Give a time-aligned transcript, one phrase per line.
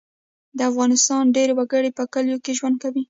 [0.57, 2.99] د افغانستان ډیری وګړي په کلیو کې ژوند کوي